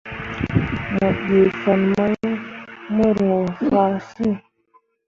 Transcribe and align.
Mo 0.93 1.07
ɗee 1.25 1.43
fan 1.61 1.81
mai 1.95 2.15
mu 2.95 3.07
roo 3.17 3.41
fah 3.69 3.93
siŋ. 4.09 4.33